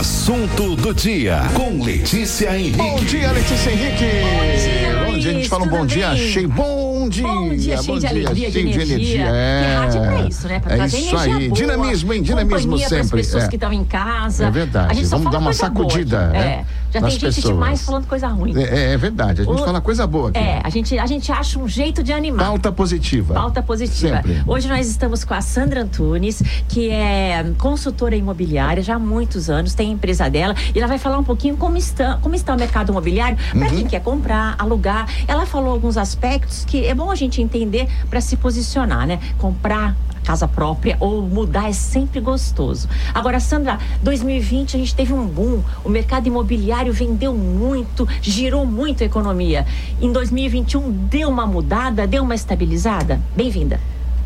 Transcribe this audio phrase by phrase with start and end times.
[0.00, 2.78] Assunto do dia com Letícia Henrique.
[2.78, 4.04] Bom dia, Letícia Henrique.
[4.22, 6.24] Bom dia, Bom dia, a gente fala um bom dia, bem?
[6.24, 7.26] achei bom dia.
[7.26, 9.26] Bom dia, cheio de alegria, de cheio energia.
[9.26, 10.58] É, rádio é pra isso, né?
[10.60, 11.48] Pra é trazer isso aí.
[11.48, 12.22] boa, Dinamismo, hein?
[12.22, 13.18] Dinamismo sempre.
[13.18, 13.48] pessoas é.
[13.48, 14.46] que estão em casa.
[14.46, 14.90] É verdade.
[14.90, 16.32] A gente só Vamos fala dar uma coisa boa sacudida, aqui.
[16.38, 16.66] né?
[16.90, 16.92] É.
[16.94, 17.54] Já tem gente pessoas.
[17.54, 18.54] demais falando coisa ruim.
[18.60, 20.38] É, é verdade, a gente O- fala coisa boa aqui.
[20.38, 22.46] É, a gente, a gente acha um jeito de animar.
[22.46, 23.34] Pauta positiva.
[23.34, 24.16] Pauta positiva.
[24.16, 24.42] Sempre.
[24.46, 29.74] Hoje nós estamos com a Sandra Antunes, que é consultora imobiliária já há muitos anos,
[29.74, 32.58] tem a empresa dela, e ela vai falar um pouquinho como está, como está o
[32.58, 33.76] mercado imobiliário para Uhum.
[33.76, 35.06] quem quer comprar, alugar.
[35.28, 39.20] Ela falou alguns aspectos que é bom a gente entender para se posicionar, né?
[39.38, 39.94] Comprar
[40.30, 42.88] casa própria ou mudar é sempre gostoso.
[43.12, 49.02] Agora, Sandra, 2020 a gente teve um boom, o mercado imobiliário vendeu muito, girou muito
[49.02, 49.66] a economia.
[50.00, 53.20] Em 2021 deu uma mudada, deu uma estabilizada?
[53.34, 53.80] Bem-vinda.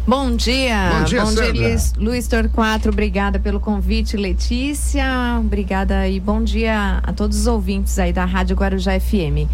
[0.07, 0.91] Bom dia.
[0.99, 1.53] Bom dia, Sandra.
[1.53, 2.91] Luiz, Luiz Torquato.
[2.91, 5.07] Obrigada pelo convite, Letícia.
[5.41, 9.49] Obrigada e bom dia a todos os ouvintes aí da Rádio Guarujá FM.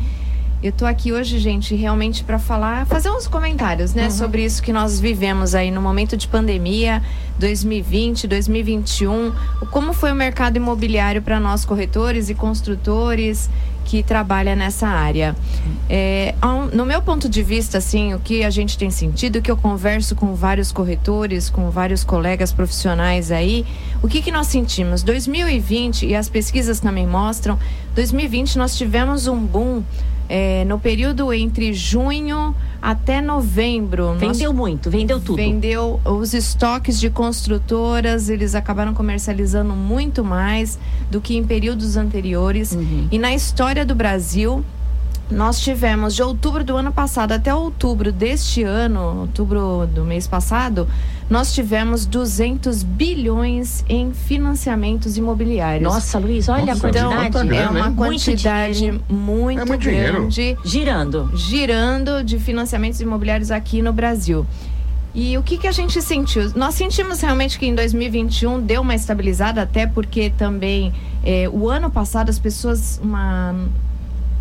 [0.63, 4.75] Eu tô aqui hoje, gente, realmente para falar, fazer uns comentários, né, sobre isso que
[4.75, 7.03] nós vivemos aí no momento de pandemia,
[7.39, 13.49] 2020, 2021, o- como foi o mercado imobiliário para nós corretores e construtores
[13.87, 15.35] que trabalham nessa área.
[15.89, 16.35] É,
[16.75, 20.15] no meu ponto de vista, assim, o que a gente tem sentido, que eu converso
[20.15, 23.65] com vários corretores, com vários colegas profissionais aí,
[24.03, 25.03] o que, que nós sentimos?
[25.03, 27.59] 2020, e as pesquisas também mostram,
[27.95, 29.83] 2020 nós tivemos um boom
[30.31, 34.15] é, no período entre junho até novembro.
[34.15, 35.35] Vendeu muito, vendeu tudo.
[35.35, 40.79] Vendeu os estoques de construtoras, eles acabaram comercializando muito mais
[41.11, 42.71] do que em períodos anteriores.
[42.71, 43.09] Uhum.
[43.11, 44.65] E na história do Brasil,
[45.31, 50.89] nós tivemos de outubro do ano passado até outubro deste ano, outubro do mês passado,
[51.29, 55.85] nós tivemos 200 bilhões em financiamentos imobiliários.
[55.93, 57.27] Nossa, Luiz, olha Nossa, a quantidade.
[57.27, 57.83] é grana, uma?
[57.91, 59.01] Muito quantidade dinheiro.
[59.09, 60.13] muito, É muito dinheiro.
[60.23, 61.31] grande Girando.
[61.35, 64.45] girando de financiamentos imobiliários aqui no Brasil.
[65.15, 66.53] E o que, que a gente sentiu?
[66.55, 70.93] Nós sentimos realmente que em 2021 deu uma estabilizada, até porque também
[71.25, 73.55] eh, o ano passado as pessoas, uma,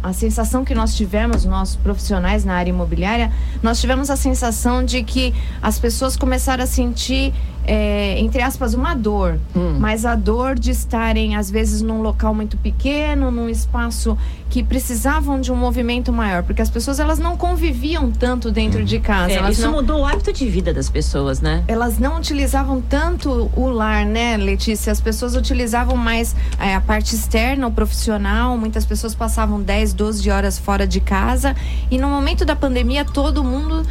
[0.01, 5.03] a sensação que nós tivemos, nós profissionais na área imobiliária, nós tivemos a sensação de
[5.03, 7.33] que as pessoas começaram a sentir,
[7.71, 9.39] eh, entre aspas, uma dor.
[9.55, 9.77] Hum.
[9.79, 14.17] Mas a dor de estarem, às vezes, num local muito pequeno, num espaço
[14.49, 18.99] que precisavam de um movimento maior, porque as pessoas elas não conviviam tanto dentro de
[18.99, 19.33] casa.
[19.33, 21.63] É, isso não, mudou o hábito de vida das pessoas, né?
[21.67, 24.91] elas não utilizavam tanto o lar, né, Letícia?
[24.91, 28.57] As pessoas utilizavam mais é, a parte externa, o profissional.
[28.57, 31.55] Muitas pessoas passavam 10, 12 horas fora de casa.
[31.91, 33.85] E no momento da pandemia, todo mundo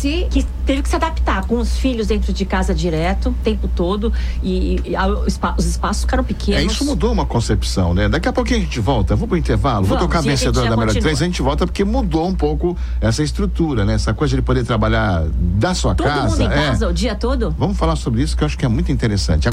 [0.00, 4.12] que teve que se adaptar com os filhos dentro de casa direto, o tempo todo,
[4.42, 6.60] e, e a- os espaços ficaram pequenos.
[6.62, 8.08] É, isso mudou uma concepção, né?
[8.08, 9.14] Daqui a pouquinho a gente volta.
[9.16, 11.84] Vou pro intervalo, vou Vamos, tocar a vencedora da melhor três, a gente volta porque
[11.84, 13.94] mudou um pouco essa estrutura, né?
[13.94, 16.28] Essa coisa de poder trabalhar da sua Todo casa.
[16.28, 16.66] mundo em é.
[16.66, 17.54] casa o dia todo?
[17.58, 19.48] Vamos falar sobre isso que eu acho que é muito interessante.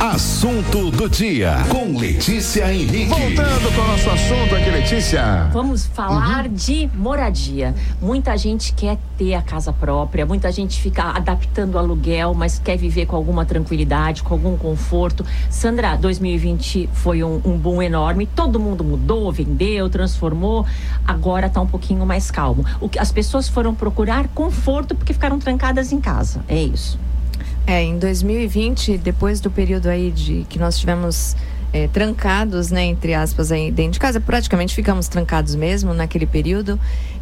[0.00, 3.06] Assunto do dia com Letícia Henrique.
[3.06, 5.48] Voltando para o nosso assunto aqui, Letícia.
[5.52, 6.52] Vamos falar Uhum.
[6.52, 7.74] de moradia.
[8.00, 12.76] Muita gente quer ter a casa própria, muita gente fica adaptando o aluguel, mas quer
[12.76, 15.24] viver com alguma tranquilidade, com algum conforto.
[15.48, 20.66] Sandra, 2020 foi um, um boom enorme, todo mundo mudou, vendeu, transformou.
[21.06, 22.64] Agora está um pouquinho mais calmo.
[22.80, 26.42] O que as pessoas foram procurar conforto porque ficaram trancadas em casa.
[26.46, 26.98] É isso.
[27.66, 31.34] É, em 2020, depois do período aí de que nós tivemos
[31.76, 36.78] é, trancados, né, entre aspas, aí dentro de casa, praticamente ficamos trancados mesmo naquele período.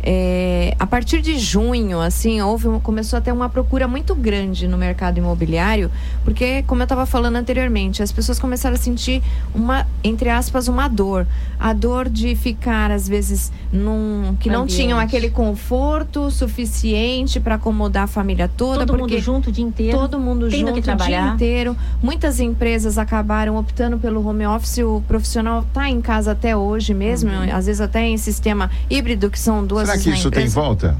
[0.06, 4.68] É, a partir de junho, assim, houve uma- começou a ter uma procura muito grande
[4.68, 5.90] no mercado imobiliário,
[6.22, 9.22] porque, como eu estava falando anteriormente, as pessoas começaram a sentir
[9.54, 11.26] uma, entre aspas, uma dor.
[11.58, 14.82] A dor de ficar, às vezes, num que não Ambiente.
[14.82, 19.64] tinham aquele conforto suficiente para acomodar a família toda, Todo porque mundo junto o dia
[19.64, 19.96] inteiro.
[19.98, 21.74] todo mundo tendo junto o dia inteiro.
[22.02, 24.78] Muitas empresas acabaram optando pelo home office.
[24.78, 27.54] O profissional está em casa até hoje mesmo, Uhum.
[27.54, 30.96] às vezes até em sistema híbrido, que são duas Será que isso tem volta?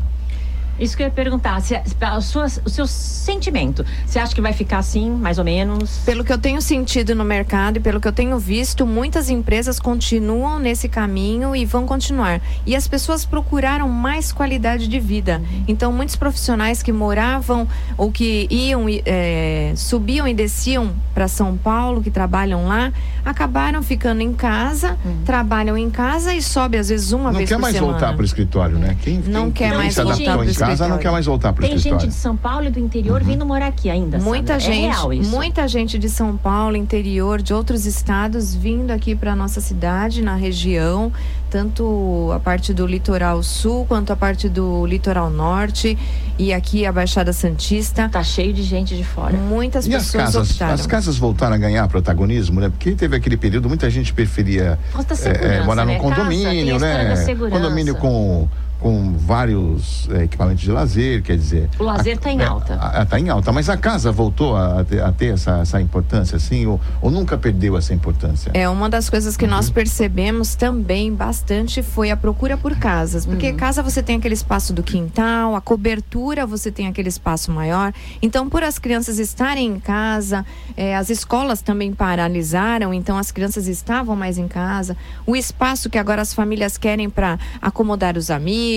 [0.79, 1.61] Isso que eu ia perguntar.
[1.61, 5.99] Se, a sua, o seu sentimento, você acha que vai ficar assim, mais ou menos?
[6.05, 9.79] Pelo que eu tenho sentido no mercado e pelo que eu tenho visto, muitas empresas
[9.79, 12.41] continuam nesse caminho e vão continuar.
[12.67, 15.41] E as pessoas procuraram mais qualidade de vida.
[15.69, 17.67] Então, muitos profissionais que moravam
[17.97, 22.93] ou que iam, e, eh, subiam e desciam para São Paulo, que trabalham lá,
[23.25, 27.55] acabaram ficando em casa, trabalham em casa e sobe às vezes uma Não vez quer
[27.57, 27.93] por mais semana.
[27.93, 28.97] voltar para o escritório, né?
[29.03, 31.27] Quem, Não quem- quer quem mais voltar adaptou pro em casa casa não quer mais
[31.27, 33.27] voltar para o Tem gente de São Paulo e do interior Uhum.
[33.27, 34.19] vindo morar aqui ainda.
[34.19, 34.75] Muita Sandra.
[34.75, 35.31] gente, É real isso.
[35.31, 40.35] muita gente de São Paulo, interior, de outros estados vindo aqui para nossa cidade, na
[40.35, 41.13] região,
[41.51, 45.97] tanto a parte do litoral sul quanto a parte do litoral norte
[46.39, 48.09] e aqui a Baixada Santista.
[48.09, 49.37] Tá cheio de gente de fora.
[49.37, 50.75] Muitas E as pessoas casas, optaram.
[50.75, 52.69] as casas voltaram a ganhar protagonismo, né?
[52.69, 54.79] Porque teve aquele período, muita gente preferia
[55.25, 55.95] é, é, morar né?
[55.95, 57.35] num condomínio, Casa, né?
[57.51, 58.49] Condomínio com,
[58.85, 61.71] com vários é, equipamentos de lazer, quer dizer.
[61.79, 62.75] O lazer tá em é, alta.
[62.75, 66.37] a- tá em alta, mas a casa voltou a, ter, a ter essa, essa importância,
[66.37, 68.51] assim, ou, ou nunca perdeu essa importância?
[68.53, 69.53] É uma das coisas que Uhum.
[69.53, 73.57] nós percebemos também bastante foi a procura por casas, porque Uhum.
[73.57, 77.91] casa você tem aquele espaço do quintal, a cobertura você tem aquele espaço maior.
[78.21, 80.45] Então, por as crianças estarem em casa,
[80.77, 84.95] eh, as escolas também paralisaram, então as crianças estavam mais em casa.
[85.27, 88.74] O espaço que agora as famílias querem para acomodar os amigos,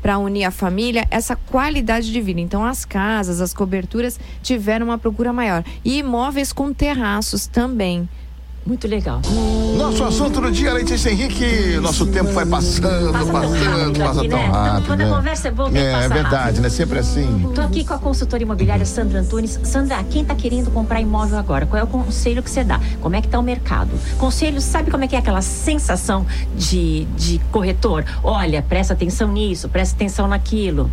[0.00, 2.40] para unir a família, essa qualidade de vida.
[2.40, 8.08] Então, as casas, as coberturas tiveram uma procura maior e imóveis com terraços também.
[8.66, 9.22] Muito legal.
[9.78, 11.78] Nosso assunto do dia, Letícia Henrique.
[11.80, 14.46] Nosso tempo vai passando, Passa tão passando, passa aqui, tão né?
[14.46, 14.86] rápido.
[14.86, 15.10] Quando a né?
[15.16, 16.60] conversa é boa, É, é verdade, rápido.
[16.60, 16.68] né?
[16.68, 17.50] Sempre assim.
[17.54, 19.58] Tô aqui com a consultora imobiliária Sandra Antunes.
[19.62, 21.64] Sandra, quem tá querendo comprar imóvel agora?
[21.64, 22.78] Qual é o conselho que você dá?
[23.00, 23.90] Como é que tá o mercado?
[24.18, 28.04] Conselho, sabe como é que é aquela sensação de, de corretor?
[28.22, 30.90] Olha, presta atenção nisso, presta atenção naquilo.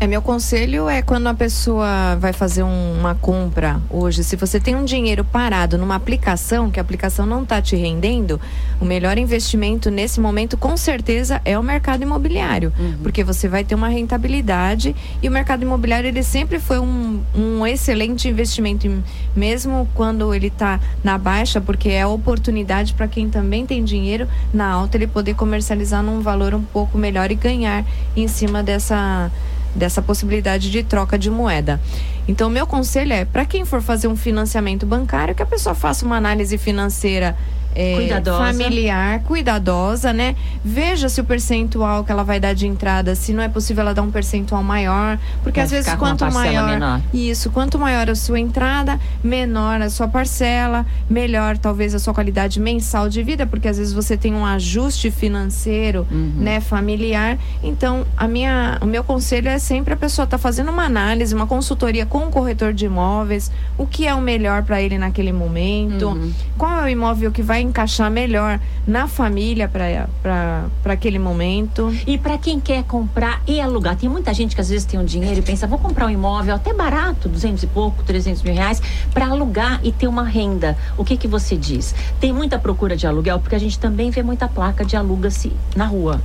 [0.00, 4.60] É, meu conselho é quando a pessoa vai fazer um- uma compra hoje, se você
[4.60, 8.40] tem um dinheiro parado numa aplicação, que a aplicação não está te rendendo,
[8.80, 12.72] o melhor investimento nesse momento, com certeza, é o mercado imobiliário.
[13.02, 17.66] Porque você vai ter uma rentabilidade e o mercado imobiliário, ele sempre foi um, um
[17.66, 18.88] excelente investimento,
[19.34, 24.28] mesmo quando ele está na baixa, porque é a oportunidade para quem também tem dinheiro
[24.54, 27.84] na alta, ele poder comercializar num valor um pouco melhor e ganhar
[28.16, 29.28] em cima dessa
[29.74, 31.80] dessa possibilidade de troca de moeda.
[32.26, 36.04] Então, meu conselho é, para quem for fazer um financiamento bancário, que a pessoa faça
[36.04, 37.36] uma análise financeira
[37.74, 38.38] é, Cuidadosa.
[38.52, 40.34] familiar, cuidadosa, né?
[40.64, 43.94] Veja se o percentual que ela vai dar de entrada, se não é possível ela
[43.94, 47.00] dar um percentual maior, porque Vai às vezes quanto maior menor.
[47.14, 52.58] isso, quanto maior a sua entrada, menor a sua parcela, melhor talvez a sua qualidade
[52.60, 56.32] mensal de vida, porque às vezes você tem um ajuste financeiro, Uhum.
[56.36, 57.38] né, familiar.
[57.62, 61.46] Então, a minha, o meu conselho é sempre a pessoa estar fazendo uma análise, uma
[61.46, 66.08] consultoria com o corretor de imóveis, o que é o melhor para ele naquele momento,
[66.08, 66.32] Uhum.
[66.56, 71.94] qual é o imóvel que vai encaixar melhor na família para aquele momento.
[72.06, 75.04] E para quem quer comprar e alugar, tem muita gente que às vezes tem um
[75.04, 78.80] dinheiro e pensa, vou comprar um imóvel até barato, 200 e pouco, 300 mil reais,
[79.12, 80.76] para alugar e ter uma renda.
[80.96, 81.94] O que que você diz?
[82.20, 85.86] Tem muita procura de aluguel, porque a gente também vê muita placa de aluga-se na
[85.86, 86.20] rua.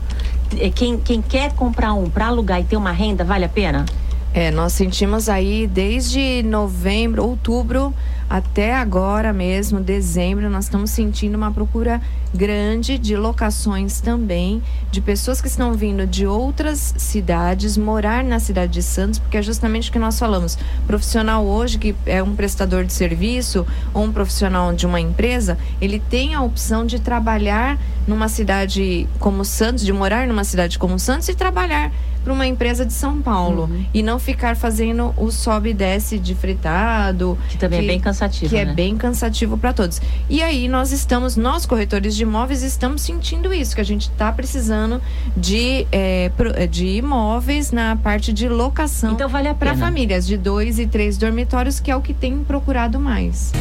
[0.57, 3.85] Eh, Quem, quem quer comprar um para alugar e ter uma renda, vale a pena?
[4.33, 7.93] É, nós sentimos aí desde novembro, outubro
[8.27, 12.01] até agora mesmo, dezembro, nós estamos sentindo uma procura
[12.33, 14.59] grande de locações também,
[14.89, 19.41] de pessoas que estão vindo de outras cidades morar na cidade de Santos, porque é
[19.43, 20.57] justamente o que nós falamos.
[20.87, 25.99] Profissional hoje, que é um prestador de serviço ou um profissional de uma empresa, ele
[25.99, 27.77] tem a opção de trabalhar
[28.07, 31.91] numa cidade como Santos, de morar numa cidade como Santos e trabalhar
[32.23, 33.85] para uma empresa de São Paulo Uhum.
[33.93, 38.49] e não ficar fazendo o sobe e desce de fretado, Que também é bem cansativo,
[38.49, 38.73] que é né?
[38.73, 40.01] bem cansativo para todos.
[40.29, 44.31] E aí nós estamos, nós corretores de imóveis estamos sentindo isso, que a gente está
[44.31, 45.01] precisando
[45.35, 49.85] de, é, é, de imóveis na parte de locação Então vale a para pena.
[49.85, 53.51] famílias de dois e três dormitórios, que é o que tem procurado mais.